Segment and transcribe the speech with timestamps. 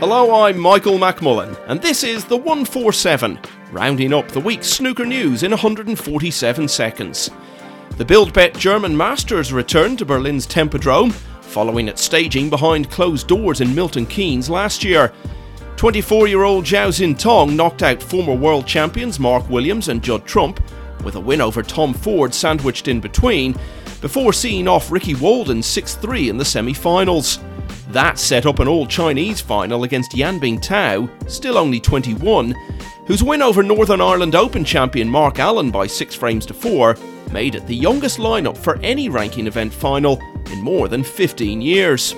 [0.00, 3.36] Hello, I'm Michael McMullen, and this is the 147,
[3.72, 7.30] rounding up the week's snooker news in 147 seconds.
[7.96, 11.10] The BuildBet German Masters returned to Berlin's Tempodrome,
[11.42, 15.12] following its staging behind closed doors in Milton Keynes last year.
[15.74, 20.62] 24 year old Zhao Xintong knocked out former world champions Mark Williams and Judd Trump,
[21.02, 23.56] with a win over Tom Ford sandwiched in between,
[24.00, 27.40] before seeing off Ricky Walden 6 3 in the semi finals.
[27.88, 32.54] That set up an all Chinese final against Yan Bingtao, still only 21,
[33.06, 36.96] whose win over Northern Ireland Open champion Mark Allen by 6 frames to 4
[37.32, 40.20] made it the youngest lineup for any ranking event final
[40.52, 42.14] in more than 15 years.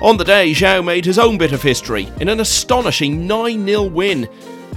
[0.00, 3.82] On the day, Zhao made his own bit of history in an astonishing 9 0
[3.84, 4.28] win,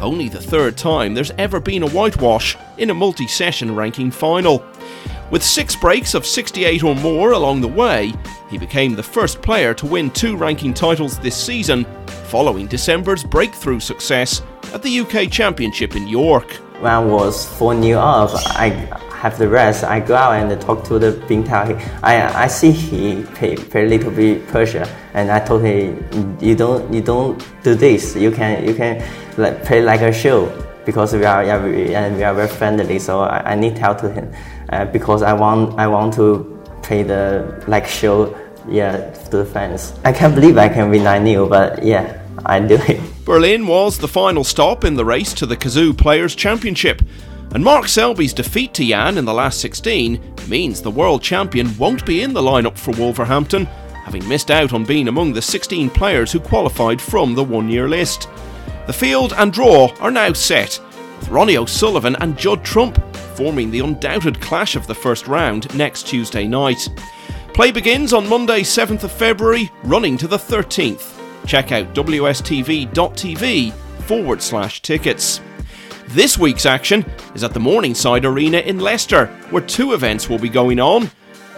[0.01, 4.65] only the third time there's ever been a whitewash in a multi session ranking final.
[5.31, 8.13] With six breaks of 68 or more along the way,
[8.49, 11.85] he became the first player to win two ranking titles this season,
[12.27, 16.51] following December's breakthrough success at the UK Championship in York.
[16.79, 18.69] When I was 4 0 up, I
[19.15, 19.83] have the rest.
[19.83, 21.81] I go out and talk to the Bingtao.
[22.03, 26.05] I I see he play, play a little bit pressure, and I told him,
[26.39, 28.15] you don't you don't do this.
[28.15, 29.03] You can you can
[29.37, 30.51] like play like a show
[30.85, 32.99] because we are yeah, we, and we are very friendly.
[32.99, 34.31] So I, I need help to him
[34.69, 38.35] uh, because I want I want to play the like show
[38.67, 39.93] yeah to the fans.
[40.03, 43.01] I can't believe I can win 9 but yeah, I do it.
[43.25, 47.01] Berlin was the final stop in the race to the Cazoo Players Championship.
[47.51, 52.05] And Mark Selby's defeat to Yan in the last 16 means the world champion won't
[52.05, 53.65] be in the lineup for Wolverhampton,
[54.03, 57.87] having missed out on being among the 16 players who qualified from the one year
[57.87, 58.27] list.
[58.87, 60.79] The field and draw are now set,
[61.19, 63.03] with Ronnie O'Sullivan and Judd Trump
[63.35, 66.87] forming the undoubted clash of the first round next Tuesday night.
[67.53, 71.13] Play begins on Monday, 7th of February, running to the 13th.
[71.47, 75.41] Check out wstv.tv forward slash tickets.
[76.09, 80.49] This week's action is at the Morningside Arena in Leicester, where two events will be
[80.49, 81.07] going on.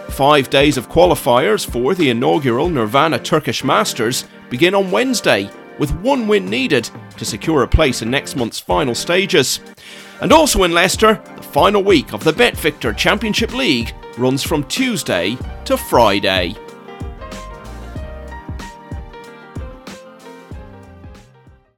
[0.08, 6.28] Five days of qualifiers for the inaugural Nirvana Turkish Masters begin on Wednesday, with one
[6.28, 9.60] win needed to secure a place in next month's final stages.
[10.20, 15.38] And also in Leicester, the final week of the BetVictor Championship League runs from Tuesday
[15.64, 16.56] to Friday.